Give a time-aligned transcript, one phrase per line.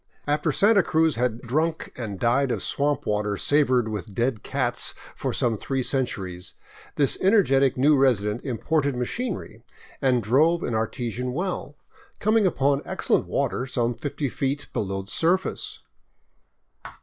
[0.25, 5.31] After Santa Cruz had drunk and died of swamp water savored with dead cats for
[5.31, 6.55] some three centuries,
[6.95, 9.61] this energetic new resident imported machinery
[10.01, 11.75] and drove an artesian well,
[12.17, 15.81] coming upon excellent water some fifty feet below the surface.